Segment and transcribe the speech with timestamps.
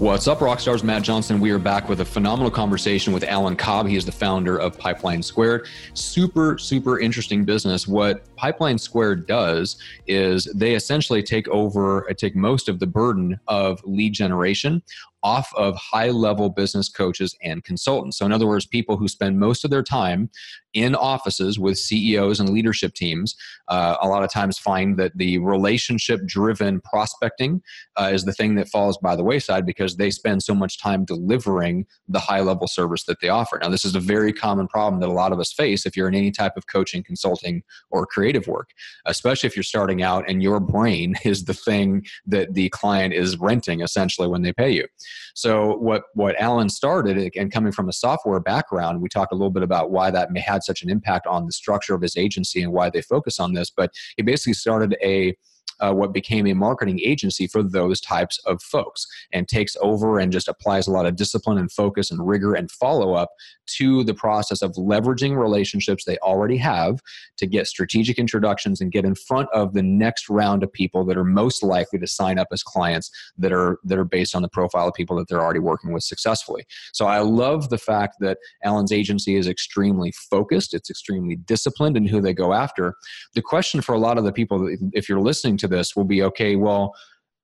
[0.00, 0.84] What's up, Rockstars?
[0.84, 1.40] Matt Johnson.
[1.40, 3.88] We are back with a phenomenal conversation with Allen Cobb.
[3.88, 5.66] He is the founder of Pipeline Squared.
[5.94, 7.88] Super, super interesting business.
[7.88, 13.40] What Pipeline Squared does is they essentially take over, uh, take most of the burden
[13.48, 14.84] of lead generation
[15.22, 18.18] off of high level business coaches and consultants.
[18.18, 20.30] So, in other words, people who spend most of their time
[20.74, 23.34] in offices with CEOs and leadership teams,
[23.68, 27.62] uh, a lot of times find that the relationship driven prospecting
[27.96, 31.04] uh, is the thing that falls by the wayside because they spend so much time
[31.04, 33.58] delivering the high level service that they offer.
[33.60, 36.08] Now, this is a very common problem that a lot of us face if you're
[36.08, 38.70] in any type of coaching, consulting, or creative work,
[39.06, 43.38] especially if you're starting out and your brain is the thing that the client is
[43.38, 44.86] renting essentially when they pay you.
[45.34, 49.50] So what what Alan started and coming from a software background, we talked a little
[49.50, 52.72] bit about why that had such an impact on the structure of his agency and
[52.72, 53.70] why they focus on this.
[53.70, 55.36] But he basically started a
[55.80, 60.32] uh, what became a marketing agency for those types of folks and takes over and
[60.32, 63.30] just applies a lot of discipline and focus and rigor and follow up
[63.66, 67.00] to the process of leveraging relationships they already have
[67.36, 71.16] to get strategic introductions and get in front of the next round of people that
[71.16, 74.48] are most likely to sign up as clients that are that are based on the
[74.48, 76.64] profile of people that they're already working with successfully.
[76.92, 82.06] So I love the fact that Allen's agency is extremely focused, it's extremely disciplined in
[82.06, 82.94] who they go after.
[83.34, 86.22] The question for a lot of the people if you're listening to this will be
[86.22, 86.94] okay well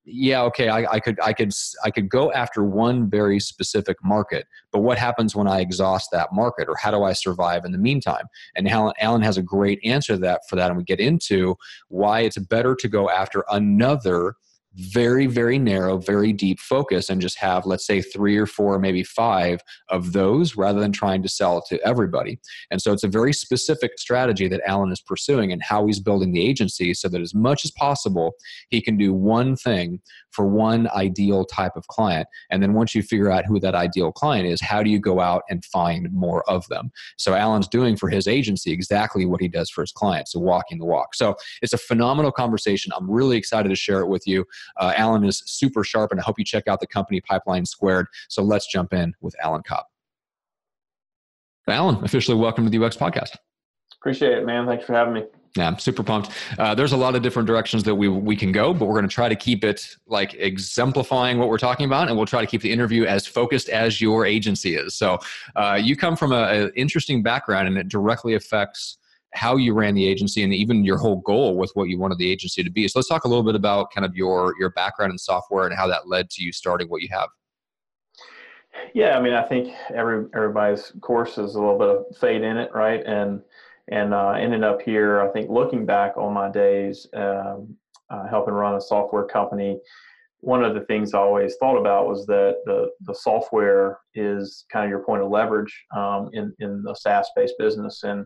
[0.05, 1.51] yeah okay I, I, could i could
[1.83, 6.31] i could go after one very specific market but what happens when i exhaust that
[6.31, 8.25] market or how do i survive in the meantime?
[8.55, 11.55] And allen, allen has a great answer to that for that and we get into
[11.87, 14.35] why it's better to go after another
[14.77, 19.03] very very narrow very deep focus and just have let's say three or four maybe
[19.03, 22.39] five of those rather than trying to sell to everybody.
[22.71, 26.33] And so it's a very specific strategy that allen is pursuing and how he's building
[26.33, 28.33] the agency so that as much as possible
[28.69, 32.27] he can do one thing for one ideal type of client.
[32.51, 35.19] And then once you figure out who that ideal client is how do you go
[35.19, 36.91] out and find more of them?
[37.17, 40.79] So allen's doing for his agency exactly what he does for his clients so walking
[40.79, 41.15] the walk.
[41.15, 42.91] So it's a phenomenal conversation.
[42.95, 44.45] I'm really excited to share it with you
[44.77, 48.07] uh, Allen is super sharp, and I hope you check out the company Pipeline Squared.
[48.27, 49.85] So let's jump in with Allen Cobb.
[51.67, 53.37] Allen, officially welcome to the UX podcast.
[53.99, 54.67] Appreciate it, man.
[54.67, 55.23] Thanks for having me.
[55.55, 56.31] Yeah, I'm super pumped.
[56.59, 59.07] Uh, there's a lot of different directions that we we can go, but we're going
[59.07, 62.47] to try to keep it like exemplifying what we're talking about, and we'll try to
[62.47, 64.93] keep the interview as focused as your agency is.
[64.95, 65.17] So,
[65.55, 68.97] uh, you come from an interesting background, and it directly affects
[69.35, 72.31] how you ran the agency and even your whole goal with what you wanted the
[72.31, 72.87] agency to be.
[72.87, 75.75] So let's talk a little bit about kind of your your background in software and
[75.75, 77.29] how that led to you starting what you have.
[78.93, 82.57] Yeah, I mean, I think every everybody's course is a little bit of fate in
[82.57, 83.03] it, right?
[83.05, 83.41] And
[83.89, 85.21] and uh, ended up here.
[85.21, 87.75] I think looking back on my days um,
[88.09, 89.79] uh, helping run a software company,
[90.39, 94.85] one of the things I always thought about was that the the software is kind
[94.85, 98.25] of your point of leverage um, in in the SaaS based business and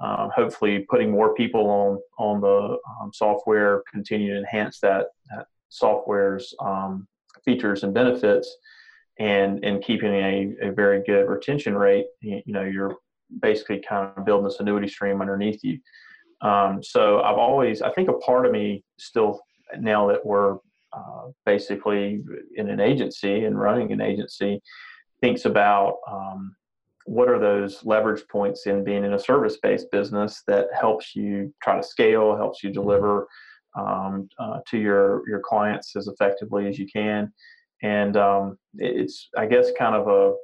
[0.00, 5.46] um, hopefully putting more people on on the um, software, continue to enhance that, that
[5.68, 7.06] software's um,
[7.44, 8.56] features and benefits,
[9.18, 12.06] and and keeping a, a very good retention rate.
[12.20, 12.96] You, you, know, you're
[13.42, 15.78] basically kind of building this annuity stream underneath you.
[16.42, 19.40] Um, so I've always, I think, a part of me still
[19.78, 20.54] now that we're
[20.92, 22.22] uh, basically
[22.56, 24.60] in an agency and running an agency
[25.20, 26.56] thinks about um,
[27.06, 31.52] what are those leverage points in being in a service based business that helps you
[31.62, 33.26] try to scale, helps you deliver
[33.78, 37.32] um, uh, to your, your clients as effectively as you can.
[37.82, 40.34] And um, it's, I guess, kind of a,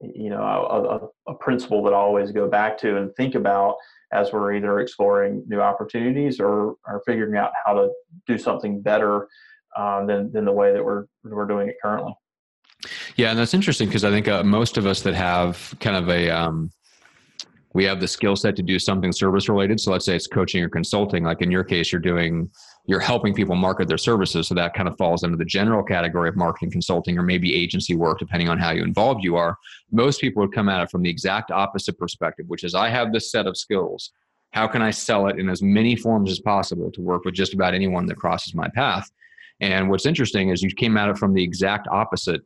[0.00, 3.74] you know, a, a, a, principle that I always go back to and think about
[4.12, 7.90] as we're either exploring new opportunities or, or figuring out how to
[8.26, 9.28] do something better
[9.76, 12.14] um, than, than the way that we're, we're doing it currently.
[13.18, 16.08] Yeah, and that's interesting because I think uh, most of us that have kind of
[16.08, 16.70] a um,
[17.74, 19.80] we have the skill set to do something service related.
[19.80, 21.24] So let's say it's coaching or consulting.
[21.24, 22.48] Like in your case, you're doing
[22.86, 24.46] you're helping people market their services.
[24.46, 27.96] So that kind of falls into the general category of marketing consulting or maybe agency
[27.96, 29.56] work, depending on how involved you are.
[29.90, 33.12] Most people would come at it from the exact opposite perspective, which is I have
[33.12, 34.12] this set of skills.
[34.52, 37.52] How can I sell it in as many forms as possible to work with just
[37.52, 39.10] about anyone that crosses my path?
[39.60, 42.42] And what's interesting is you came at it from the exact opposite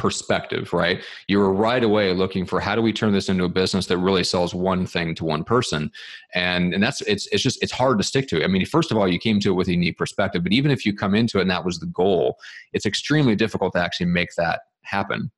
[0.00, 1.04] perspective, right?
[1.28, 3.98] You were right away looking for how do we turn this into a business that
[3.98, 5.92] really sells one thing to one person,
[6.34, 8.40] and and that's it's it's just it's hard to stick to.
[8.40, 8.44] It.
[8.44, 10.70] I mean, first of all, you came to it with a unique perspective, but even
[10.70, 12.38] if you come into it and that was the goal,
[12.72, 15.30] it's extremely difficult to actually make that happen.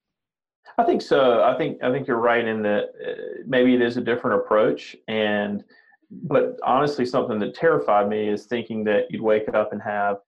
[0.79, 1.43] I think so.
[1.43, 4.95] I think I think you're right in that uh, maybe it is a different approach,
[5.09, 5.65] and
[6.13, 10.19] but honestly, something that terrified me is thinking that you'd wake up and have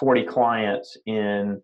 [0.00, 1.62] 40 clients in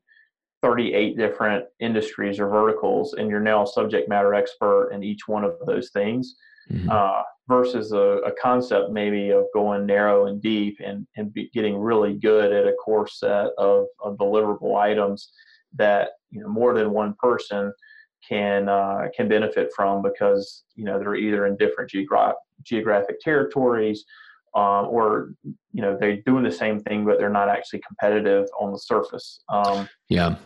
[0.63, 5.45] 38 different industries or verticals, and you're now a subject matter expert in each one
[5.45, 6.37] of those things,
[6.71, 6.89] mm-hmm.
[6.91, 12.15] uh, versus a, a, concept maybe of going narrow and deep and, and getting really
[12.15, 15.33] good at a core set of, of deliverable items
[15.77, 17.73] that you know more than one person
[18.27, 24.05] can uh, can benefit from because you know they're either in different geogra- geographic territories
[24.55, 25.35] um, or
[25.73, 29.41] you know they're doing the same thing but they're not actually competitive on the surface
[29.49, 30.37] um, yeah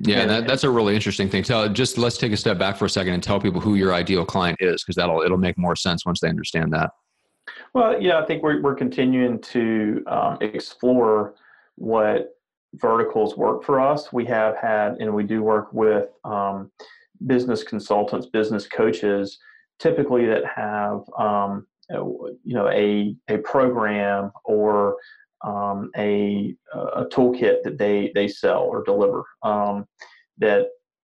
[0.00, 1.42] yeah, that, that's a really interesting thing.
[1.42, 3.92] Tell just let's take a step back for a second and tell people who your
[3.92, 6.90] ideal client is, because that'll it'll make more sense once they understand that.
[7.74, 11.34] Well, yeah, I think we're we're continuing to um, explore
[11.74, 12.36] what
[12.74, 14.12] verticals work for us.
[14.12, 16.70] We have had, and we do work with um,
[17.26, 19.38] business consultants, business coaches,
[19.80, 24.96] typically that have um, you know a a program or
[25.44, 29.86] um, a, a toolkit that they they sell or deliver um,
[30.38, 30.66] that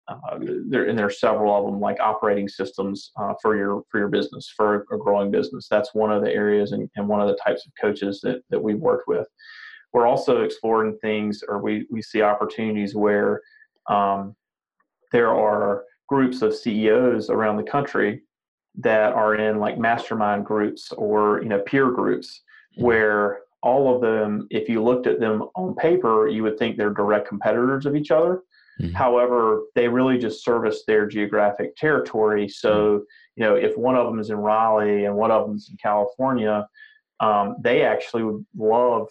[0.08, 0.38] uh,
[0.68, 4.08] there and there are several of them like operating systems uh, for your for your
[4.08, 7.38] business for a growing business that's one of the areas and, and one of the
[7.44, 9.26] types of coaches that, that we've worked with
[9.92, 13.40] we're also exploring things or we, we see opportunities where
[13.88, 14.34] um,
[15.12, 18.22] there are groups of ceos around the country
[18.76, 22.42] that are in like mastermind groups or you know peer groups
[22.74, 22.84] mm-hmm.
[22.84, 26.90] where all of them, if you looked at them on paper, you would think they're
[26.90, 28.42] direct competitors of each other.
[28.80, 28.94] Mm-hmm.
[28.94, 32.48] However, they really just service their geographic territory.
[32.48, 33.02] So, mm-hmm.
[33.36, 35.76] you know, if one of them is in Raleigh and one of them is in
[35.76, 36.66] California,
[37.20, 39.08] um, they actually would love,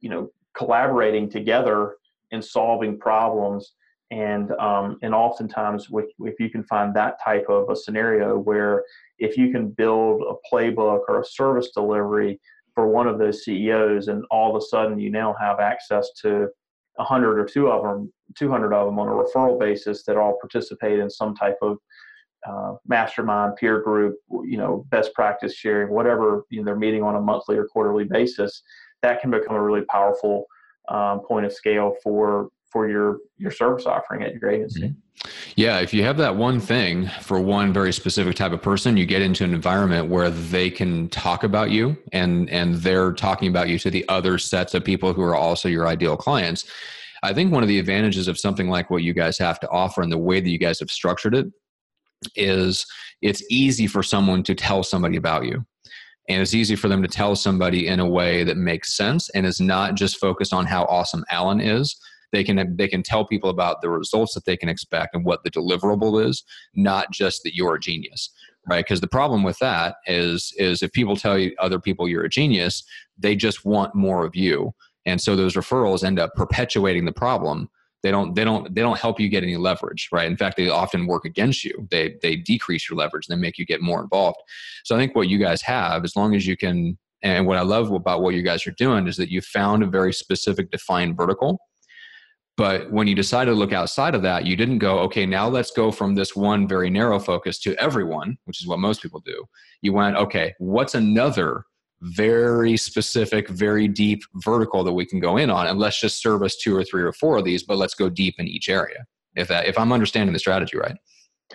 [0.00, 1.96] you know, collaborating together
[2.32, 3.74] and solving problems.
[4.10, 8.84] And um, and oftentimes, with, if you can find that type of a scenario where
[9.18, 12.40] if you can build a playbook or a service delivery
[12.78, 16.46] for one of those CEOs, and all of a sudden you now have access to
[16.94, 21.00] 100 or two of them, 200 of them on a referral basis that all participate
[21.00, 21.78] in some type of
[22.48, 24.14] uh, mastermind, peer group,
[24.44, 28.04] you know, best practice sharing, whatever you know, they're meeting on a monthly or quarterly
[28.04, 28.62] basis.
[29.02, 30.44] That can become a really powerful
[30.88, 34.80] um, point of scale for for your your service offering at your agency.
[34.80, 35.30] Mm-hmm.
[35.56, 39.04] Yeah, if you have that one thing for one very specific type of person, you
[39.04, 43.68] get into an environment where they can talk about you and and they're talking about
[43.68, 46.66] you to the other sets of people who are also your ideal clients.
[47.22, 50.02] I think one of the advantages of something like what you guys have to offer
[50.02, 51.46] and the way that you guys have structured it
[52.36, 52.86] is
[53.22, 55.64] it's easy for someone to tell somebody about you
[56.28, 59.46] and it's easy for them to tell somebody in a way that makes sense and
[59.46, 61.98] is not just focused on how awesome Allen is,
[62.32, 65.42] they can they can tell people about the results that they can expect and what
[65.44, 66.44] the deliverable is
[66.74, 68.30] not just that you're a genius
[68.68, 68.84] right?
[68.84, 72.28] Because the problem with that is is if people tell you other people you're a
[72.28, 72.84] genius
[73.18, 74.72] they just want more of you.
[75.06, 77.68] And so those referrals end up perpetuating the problem.
[78.02, 80.30] They don't they don't they don't help you get any leverage right?
[80.30, 81.88] In fact they often work against you.
[81.90, 84.38] They they decrease your leverage and they make you get more involved.
[84.84, 87.62] So i think what you guys have as long as you can and what i
[87.62, 91.16] love about what you guys are doing is that you found a very specific defined
[91.16, 91.58] vertical
[92.58, 95.70] but when you decided to look outside of that, you didn't go, okay, now let's
[95.70, 99.44] go from this one very narrow focus to everyone, which is what most people do.
[99.80, 101.62] You went, okay, what's another
[102.00, 105.68] very specific, very deep vertical that we can go in on?
[105.68, 108.34] And let's just service two or three or four of these, but let's go deep
[108.38, 109.06] in each area.
[109.36, 110.96] If that, if I'm understanding the strategy right.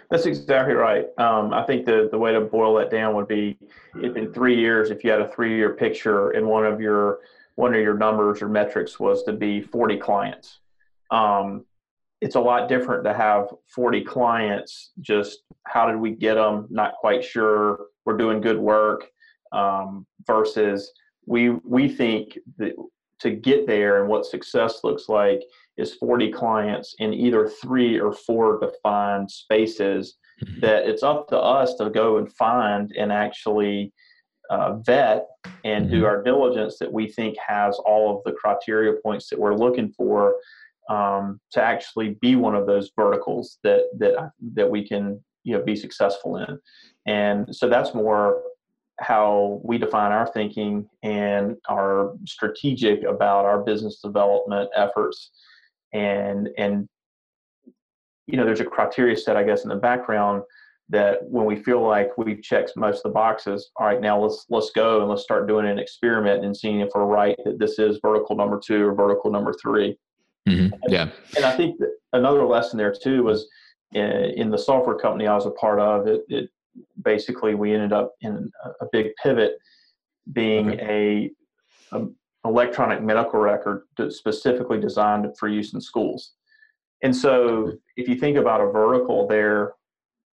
[0.10, 1.08] That's exactly right.
[1.18, 3.58] Um, I think the, the way to boil that down would be
[3.96, 7.20] if in three years, if you had a three year picture and one of your
[7.56, 10.60] one of your numbers or metrics was to be 40 clients
[11.14, 11.66] um,
[12.20, 16.94] it's a lot different to have 40 clients just how did we get them not
[16.96, 19.08] quite sure we're doing good work
[19.52, 20.92] um, versus
[21.26, 22.74] we we think that
[23.20, 25.42] to get there and what success looks like
[25.78, 30.60] is 40 clients in either three or four defined spaces mm-hmm.
[30.60, 33.94] that it's up to us to go and find and actually
[34.50, 35.26] uh, vet
[35.64, 35.96] and mm-hmm.
[35.96, 39.90] do our diligence that we think has all of the criteria points that we're looking
[39.92, 40.36] for
[40.90, 45.64] um, to actually be one of those verticals that that that we can you know
[45.64, 46.60] be successful in.
[47.06, 48.42] And so that's more
[49.00, 55.32] how we define our thinking and are strategic about our business development efforts.
[55.94, 56.88] And and
[58.28, 60.44] you know there's a criteria set i guess in the background
[60.90, 64.46] that when we feel like we've checked most of the boxes all right now let's
[64.50, 67.80] let's go and let's start doing an experiment and seeing if we're right that this
[67.80, 69.98] is vertical number two or vertical number 3
[70.48, 70.76] mm-hmm.
[70.88, 71.10] yeah.
[71.36, 71.80] and i think
[72.14, 73.48] another lesson there too was
[73.94, 76.50] in, uh, in, the software company i was a part of it, it
[77.04, 79.58] basically we ended up in a big pivot
[80.32, 81.32] being okay.
[81.92, 82.08] a, a,
[82.46, 86.34] electronic medical record specifically designed for use in schools.
[87.02, 89.76] And so if you think about a vertical there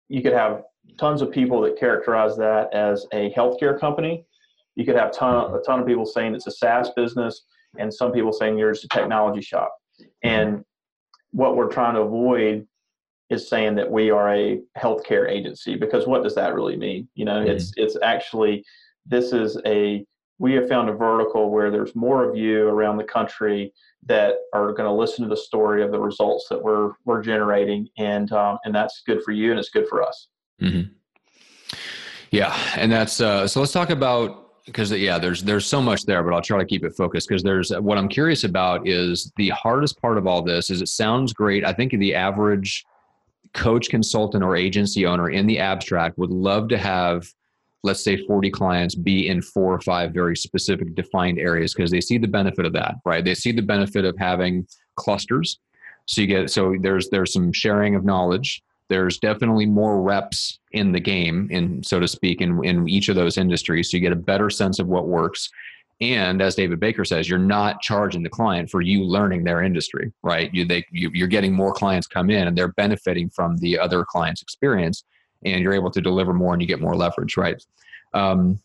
[0.09, 0.63] you could have
[0.99, 4.25] tons of people that characterize that as a healthcare company.
[4.77, 7.43] You could have ton, a ton of people saying it's a saas business
[7.79, 9.75] and some people saying you're just a technology shop
[10.23, 10.65] and
[11.33, 12.67] what we're trying to avoid
[13.29, 17.09] is saying that we are a healthcare agency because what does that really mean?
[17.15, 17.51] You know, mm-hmm.
[17.51, 18.65] it's it's actually
[19.05, 20.05] this is a
[20.39, 23.73] we have found a vertical where there's more of you around the country
[24.05, 27.89] that are going to listen to the story of the results that we're we're generating,
[27.99, 30.29] and um, and that's good for you and it's good for us.
[30.63, 30.93] Mm-hmm.
[32.31, 33.61] Yeah, and that's uh, so.
[33.61, 36.85] Let's talk about because yeah, there's there's so much there, but I'll try to keep
[36.85, 40.71] it focused because there's what I'm curious about is the hardest part of all this
[40.71, 41.65] is it sounds great.
[41.65, 42.85] I think the average
[43.55, 47.27] coach, consultant, or agency owner in the abstract would love to have,
[47.85, 52.01] let's say, 40 clients be in four or five very specific defined areas because they
[52.01, 53.25] see the benefit of that, right?
[53.25, 55.61] They see the benefit of having clusters.
[56.07, 58.63] So you get so there's there's some sharing of knowledge.
[58.89, 63.17] There's definitely more reps in the game, in so to speak, in, in each of
[63.17, 63.91] those industries.
[63.91, 65.51] So you get a better sense of what works.
[66.01, 70.13] And as David Baker says, you're not charging the client for you learning their industry,
[70.23, 70.53] right?
[70.53, 74.05] You, they, you, you're getting more clients come in and they're benefiting from the other
[74.05, 75.05] client's experience
[75.45, 77.63] and you're able to deliver more and you get more leverage, right?
[78.13, 78.61] Um,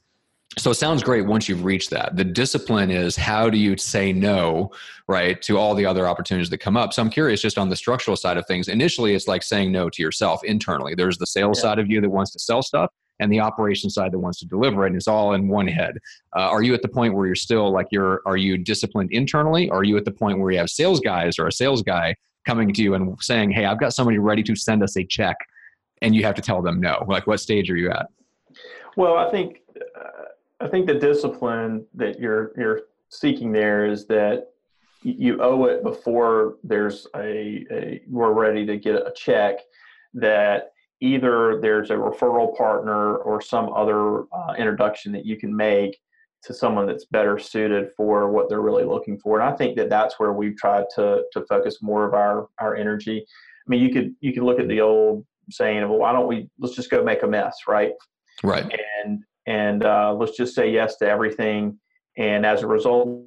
[0.58, 2.18] so it sounds great once you've reached that.
[2.18, 4.72] The discipline is how do you say no,
[5.08, 6.92] right, to all the other opportunities that come up.
[6.92, 8.68] So I'm curious just on the structural side of things.
[8.68, 10.94] Initially, it's like saying no to yourself internally.
[10.94, 11.62] There's the sales yeah.
[11.62, 12.92] side of you that wants to sell stuff,
[13.22, 15.98] and the operation side that wants to deliver it and it's all in one head
[16.36, 19.70] uh, are you at the point where you're still like you're are you disciplined internally
[19.70, 22.14] or are you at the point where you have sales guys or a sales guy
[22.46, 25.38] coming to you and saying hey i've got somebody ready to send us a check
[26.02, 28.08] and you have to tell them no like what stage are you at
[28.98, 29.61] well i think
[30.62, 34.48] i think the discipline that you're you're seeking there is that
[35.04, 39.60] you owe it before there's a, a we're ready to get a check
[40.14, 46.00] that either there's a referral partner or some other uh, introduction that you can make
[46.44, 49.40] to someone that's better suited for what they're really looking for.
[49.40, 52.76] And I think that that's where we've tried to to focus more of our our
[52.76, 53.20] energy.
[53.20, 56.28] I mean, you could you could look at the old saying, of, well, why don't
[56.28, 57.94] we let's just go make a mess, right?
[58.44, 58.72] Right.
[59.48, 61.80] And uh, let's just say yes to everything.
[62.18, 63.26] And as a result,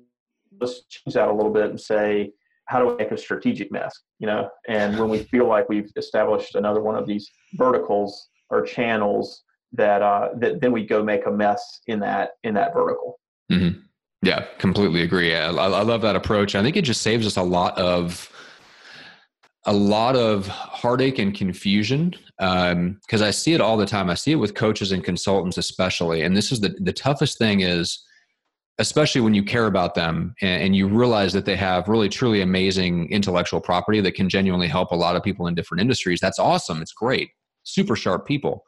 [0.60, 2.32] let's change that a little bit and say,
[2.66, 5.90] how do we make a strategic mess you know and when we feel like we've
[5.96, 9.42] established another one of these verticals or channels
[9.72, 13.18] that uh that then we go make a mess in that in that vertical
[13.50, 13.78] mm-hmm.
[14.22, 17.42] yeah completely agree I, I love that approach i think it just saves us a
[17.42, 18.30] lot of
[19.66, 24.10] a lot of heartache and confusion because um, i see it all the time.
[24.10, 27.60] I see it with coaches and consultants especially and this is the the toughest thing
[27.60, 28.04] is
[28.78, 32.40] especially when you care about them and, and, you realize that they have really truly
[32.40, 36.38] amazing intellectual property that can genuinely help a lot of people in different industries that's
[36.38, 37.30] awesome it's great
[37.64, 38.64] super sharp people.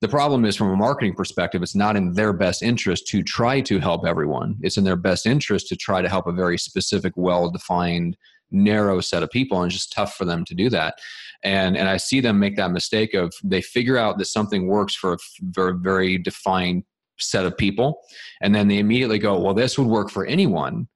[0.00, 3.60] The problem is from a marketing perspective it's not in their best interest to try
[3.60, 4.56] to help everyone.
[4.62, 8.16] It's in their best interest to try to help a very specific well defined
[8.50, 10.98] narrow set of people and it's just tough for them to do that.
[11.42, 14.94] And and i see them make that mistake of they figure out that something works
[14.94, 16.84] for a very very defined
[17.18, 18.00] set of people
[18.42, 20.86] and then they immediately go well this would work for anyone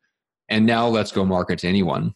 [0.51, 2.15] and now let's go market to anyone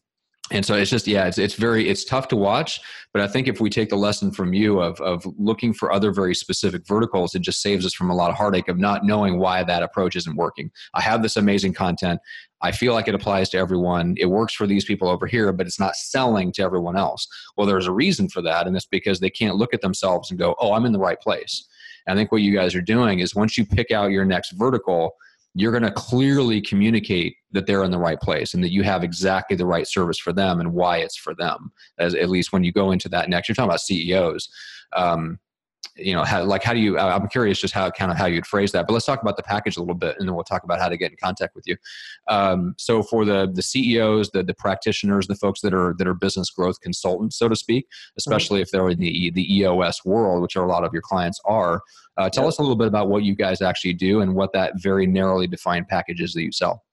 [0.50, 2.80] and so it's just yeah it's, it's very it's tough to watch
[3.12, 6.12] but i think if we take the lesson from you of, of looking for other
[6.12, 9.38] very specific verticals it just saves us from a lot of heartache of not knowing
[9.38, 10.70] why that approach isn't working.
[10.94, 12.20] I have this amazing content.
[12.60, 14.14] I feel like it applies to everyone.
[14.18, 17.26] It works for these people over here but it's not selling to everyone else.
[17.56, 20.38] Well there's a reason for that and it's because they can't look at themselves and
[20.38, 21.66] go oh i'm in the right place.
[22.06, 25.12] I think what you guys are doing is once you pick out your next vertical,
[25.54, 29.02] you're going to clearly communicate that they're in the right place and that you have
[29.02, 31.72] exactly the right service for them and why it's for them.
[31.98, 34.48] As at least when you go into that next, you're talking about CEOs.
[34.94, 35.38] Um,
[35.98, 38.46] you know how, like how do you i'm curious just how kind of how you'd
[38.46, 40.62] phrase that but let's talk about the package a little bit and then we'll talk
[40.64, 41.76] about how to get in contact with you.
[42.28, 46.14] Um, so for the the ceos the, the practitioners the folks that are that are
[46.14, 50.56] business growth consultants so to speak especially if they're in the the eos world which
[50.56, 51.82] are a lot of your clients are
[52.16, 54.72] uh, tell us a little bit about what you guys actually do and what that
[54.76, 56.84] very narrowly defined package is that you sell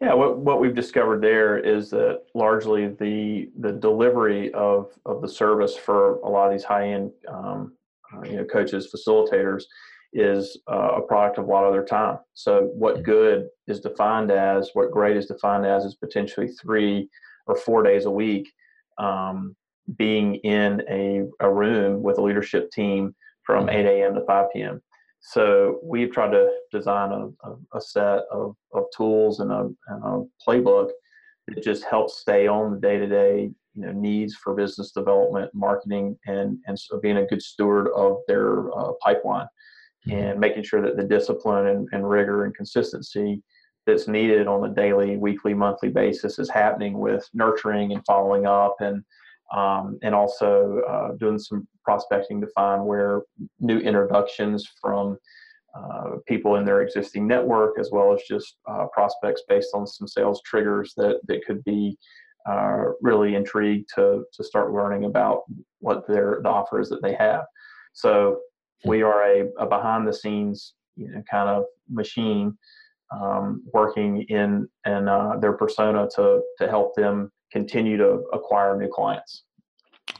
[0.00, 5.28] yeah, what, what we've discovered there is that largely the the delivery of, of the
[5.28, 7.72] service for a lot of these high end um,
[8.14, 9.64] uh, you know coaches facilitators
[10.12, 12.18] is uh, a product of a lot of their time.
[12.34, 17.08] So what good is defined as, what great is defined as, is potentially three
[17.46, 18.50] or four days a week
[18.98, 19.54] um,
[19.96, 23.86] being in a, a room with a leadership team from mm-hmm.
[23.86, 24.14] 8 a.m.
[24.14, 24.80] to 5 p.m.
[25.20, 30.04] So we've tried to design a, a, a set of, of tools and a, and
[30.04, 30.90] a playbook
[31.48, 36.58] that just helps stay on the day-to-day you know needs for business development, marketing, and
[36.66, 39.46] and so being a good steward of their uh, pipeline
[40.06, 40.18] mm-hmm.
[40.18, 43.42] and making sure that the discipline and, and rigor and consistency
[43.86, 48.76] that's needed on a daily, weekly, monthly basis is happening with nurturing and following up
[48.80, 49.02] and
[49.54, 53.22] um, and also uh, doing some prospecting to find where
[53.60, 55.18] new introductions from
[55.74, 60.08] uh, people in their existing network, as well as just uh, prospects based on some
[60.08, 61.96] sales triggers that, that could be
[62.48, 65.42] uh, really intrigued to, to start learning about
[65.80, 67.44] what their the offer is that they have.
[67.92, 68.40] So
[68.84, 72.56] we are a, a behind the scenes you know, kind of machine
[73.14, 78.88] um, working in in uh, their persona to to help them continue to acquire new
[78.88, 79.44] clients.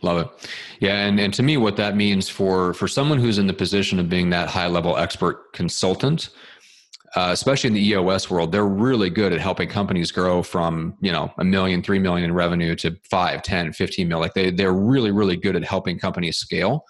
[0.02, 0.50] Love it.
[0.80, 3.98] Yeah, and, and to me, what that means for for someone who's in the position
[3.98, 6.30] of being that high level expert consultant,
[7.16, 11.10] uh, especially in the EOS world, they're really good at helping companies grow from you
[11.10, 14.22] know a million, three million in revenue to five, ten, fifteen million.
[14.22, 16.84] Like they they're really really good at helping companies scale.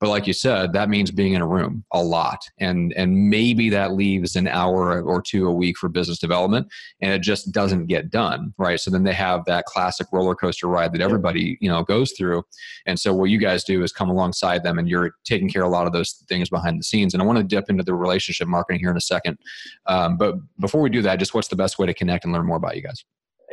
[0.00, 3.70] But like you said, that means being in a room a lot, and and maybe
[3.70, 6.66] that leaves an hour or two a week for business development,
[7.00, 8.78] and it just doesn't get done, right?
[8.78, 12.42] So then they have that classic roller coaster ride that everybody you know goes through,
[12.86, 15.68] and so what you guys do is come alongside them, and you're taking care of
[15.68, 17.14] a lot of those things behind the scenes.
[17.14, 19.38] And I want to dip into the relationship marketing here in a second,
[19.86, 22.46] um, but before we do that, just what's the best way to connect and learn
[22.46, 23.04] more about you guys?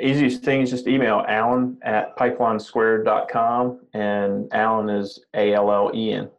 [0.06, 3.80] Easiest thing is just email Allen at pipelinesquared.com.
[3.94, 6.30] And Allen is A L L E N.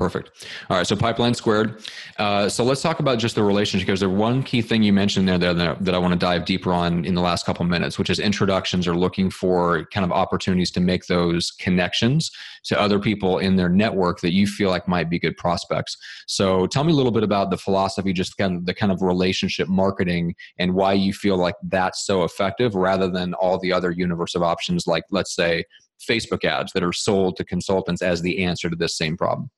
[0.00, 0.46] Perfect.
[0.70, 0.86] All right.
[0.86, 1.84] So pipeline squared.
[2.16, 5.28] Uh, so let's talk about just the relationship because there's one key thing you mentioned
[5.28, 8.08] there that, that I want to dive deeper on in the last couple minutes, which
[8.08, 12.30] is introductions or looking for kind of opportunities to make those connections
[12.64, 15.98] to other people in their network that you feel like might be good prospects.
[16.26, 19.02] So tell me a little bit about the philosophy, just kind of the kind of
[19.02, 23.90] relationship marketing and why you feel like that's so effective rather than all the other
[23.90, 25.62] universe of options like let's say
[26.00, 29.50] Facebook ads that are sold to consultants as the answer to this same problem.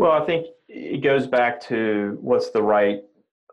[0.00, 3.02] Well, I think it goes back to what's the right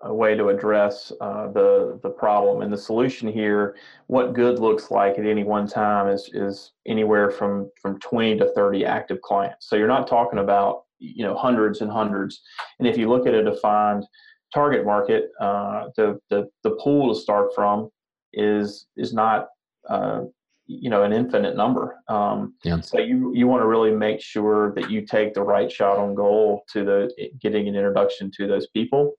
[0.07, 3.75] uh, way to address uh, the the problem and the solution here.
[4.05, 8.53] What good looks like at any one time is is anywhere from from 20 to
[8.53, 9.67] 30 active clients.
[9.67, 12.39] So you're not talking about you know hundreds and hundreds.
[12.79, 14.05] And if you look at a defined
[14.53, 17.89] target market, uh, the, the the pool to start from
[18.31, 19.49] is is not
[19.89, 20.21] uh,
[20.67, 21.97] you know an infinite number.
[22.07, 22.79] Um, yeah.
[22.81, 26.13] so you you want to really make sure that you take the right shot on
[26.13, 29.13] goal to the getting an introduction to those people.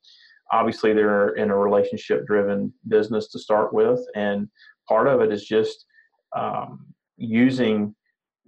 [0.53, 4.49] Obviously they're in a relationship driven business to start with and
[4.89, 5.85] part of it is just
[6.37, 7.95] um, using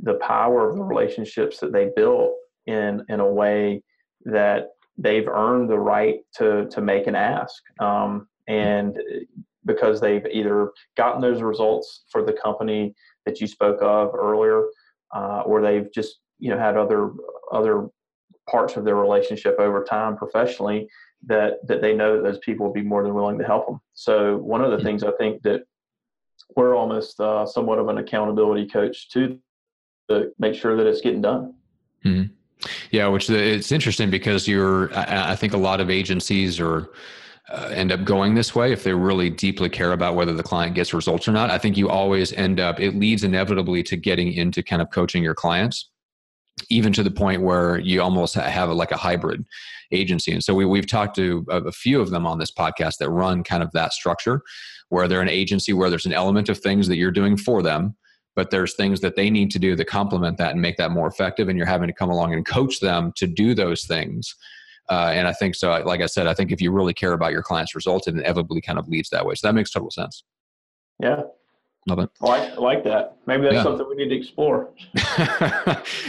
[0.02, 2.32] the power of the relationships that they built
[2.66, 3.82] in in a way
[4.24, 7.62] that they've earned the right to to make an ask.
[7.80, 8.98] Um, and
[9.64, 12.94] because they've either gotten those results for the company
[13.26, 14.64] that you spoke of earlier,
[15.14, 17.12] uh, or they've just you know had other
[17.52, 17.88] other
[18.48, 20.88] parts of their relationship over time professionally
[21.26, 23.80] that that they know that those people will be more than willing to help them.
[23.92, 25.62] So one of the things I think that
[26.56, 29.38] we're almost uh, somewhat of an accountability coach to
[30.08, 31.54] to make sure that it's getting done.
[32.04, 32.32] Mm-hmm.
[32.90, 34.92] Yeah, which it's interesting because you're.
[34.94, 36.90] I, I think a lot of agencies or
[37.50, 40.74] uh, end up going this way if they really deeply care about whether the client
[40.74, 44.32] gets results or not i think you always end up it leads inevitably to getting
[44.32, 45.90] into kind of coaching your clients
[46.68, 49.44] even to the point where you almost have a, like a hybrid
[49.92, 50.32] agency.
[50.32, 53.10] And so we, we've talked to a, a few of them on this podcast that
[53.10, 54.42] run kind of that structure
[54.88, 57.96] where they're an agency where there's an element of things that you're doing for them
[58.36, 61.08] but there's things that they need to do that complement that and make that more
[61.08, 64.34] effective and you're having to come along and coach them to do those things
[64.88, 65.70] uh, and I think so.
[65.84, 68.60] Like I said, I think if you really care about your client's results, it inevitably
[68.60, 69.34] kind of leads that way.
[69.34, 70.24] So that makes total sense.
[71.00, 71.22] Yeah.
[71.88, 72.10] Love it.
[72.22, 73.16] I like, I like that.
[73.26, 73.62] Maybe that's yeah.
[73.62, 74.70] something we need to explore.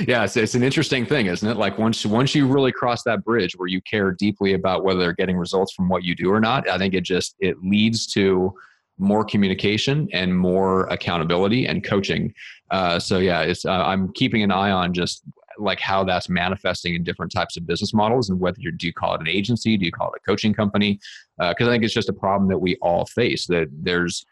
[0.05, 1.55] yeah, it's, it's an interesting thing, isn't it?
[1.55, 5.13] Like once once you really cross that bridge where you care deeply about whether they're
[5.13, 8.53] getting results from what you do or not, I think it just it leads to
[8.97, 12.33] more communication and more accountability and coaching.
[12.69, 15.23] Uh, so yeah, it's uh, I'm keeping an eye on just
[15.57, 18.93] like how that's manifesting in different types of business models and whether you do you
[18.93, 20.99] call it an agency, do you call it a coaching company?
[21.37, 23.47] Because uh, I think it's just a problem that we all face.
[23.47, 24.25] That there's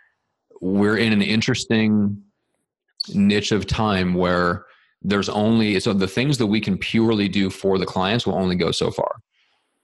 [0.61, 2.21] we're in an interesting
[3.13, 4.65] niche of time where
[5.01, 8.55] there's only so the things that we can purely do for the clients will only
[8.55, 9.15] go so far,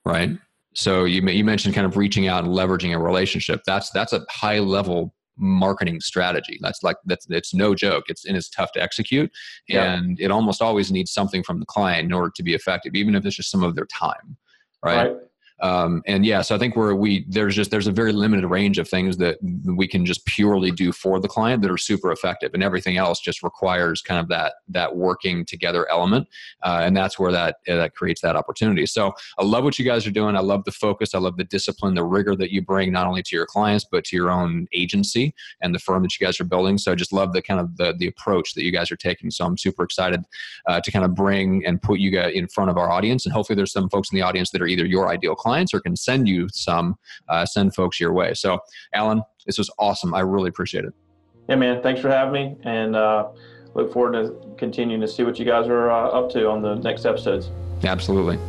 [0.04, 0.32] right?
[0.74, 3.62] So you you mentioned kind of reaching out and leveraging a relationship.
[3.66, 6.58] That's that's a high level marketing strategy.
[6.62, 8.06] That's like that's it's no joke.
[8.08, 9.32] It's and it's tough to execute,
[9.68, 9.94] yeah.
[9.94, 13.16] and it almost always needs something from the client in order to be effective, even
[13.16, 14.38] if it's just some of their time,
[14.84, 15.12] right?
[15.12, 15.18] right.
[15.62, 18.78] Um, and yeah, so I think where we there's just there's a very limited range
[18.78, 22.52] of things that we can just purely do for the client that are super effective,
[22.54, 26.28] and everything else just requires kind of that that working together element,
[26.64, 28.86] uh, and that's where that uh, that creates that opportunity.
[28.86, 30.36] So I love what you guys are doing.
[30.36, 31.16] I love the focus.
[31.16, 34.04] I love the discipline, the rigor that you bring not only to your clients but
[34.06, 36.78] to your own agency and the firm that you guys are building.
[36.78, 39.32] So I just love the kind of the the approach that you guys are taking.
[39.32, 40.22] So I'm super excited
[40.68, 43.32] uh, to kind of bring and put you guys in front of our audience, and
[43.32, 45.96] hopefully there's some folks in the audience that are either your ideal clients or can
[45.96, 46.96] send you some,
[47.30, 48.34] uh, send folks your way.
[48.34, 48.58] So,
[48.94, 50.14] Allen, this was awesome.
[50.16, 50.94] I really appreciate it.
[51.48, 51.84] Yeah, man.
[51.84, 53.28] Thanks for having me, and uh,
[53.76, 56.76] look forward to continuing to see what you guys are uh, up to on the
[56.76, 57.52] next episodes.
[57.84, 58.40] Absolutely.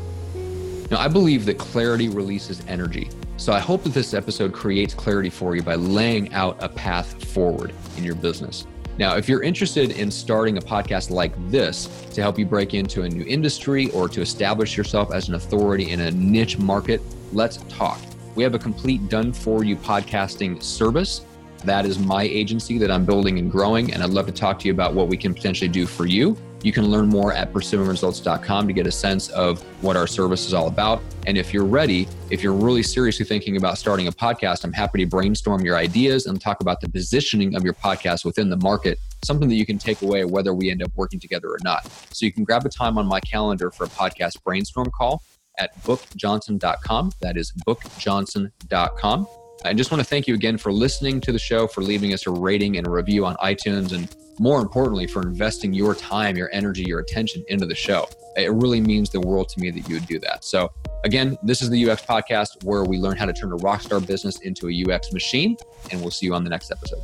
[0.90, 3.10] Now, I believe that clarity releases energy.
[3.36, 7.22] So I hope that this episode creates clarity for you by laying out a path
[7.22, 8.66] forward in your business.
[8.98, 13.02] Now, if you're interested in starting a podcast like this to help you break into
[13.02, 17.58] a new industry or to establish yourself as an authority in a niche market, let's
[17.68, 18.00] talk.
[18.36, 21.26] We have a complete done for you podcasting service.
[21.64, 24.66] That is my agency that I'm building and growing, and I'd love to talk to
[24.66, 26.36] you about what we can potentially do for you.
[26.62, 30.54] You can learn more at pursuingresults.com to get a sense of what our service is
[30.54, 31.02] all about.
[31.26, 35.04] And if you're ready, if you're really seriously thinking about starting a podcast, I'm happy
[35.04, 38.98] to brainstorm your ideas and talk about the positioning of your podcast within the market,
[39.24, 41.86] something that you can take away whether we end up working together or not.
[42.12, 45.22] So you can grab a time on my calendar for a podcast brainstorm call
[45.58, 47.12] at bookjohnson.com.
[47.20, 49.45] That is bookjohnson.com.
[49.66, 52.26] I just want to thank you again for listening to the show, for leaving us
[52.26, 56.48] a rating and a review on iTunes, and more importantly, for investing your time, your
[56.52, 58.08] energy, your attention into the show.
[58.36, 60.44] It really means the world to me that you would do that.
[60.44, 60.70] So,
[61.04, 64.38] again, this is the UX podcast where we learn how to turn a rockstar business
[64.40, 65.56] into a UX machine,
[65.90, 67.00] and we'll see you on the next episode.